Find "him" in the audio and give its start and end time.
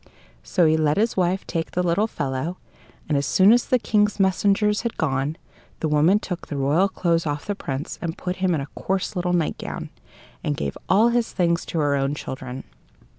8.49-8.55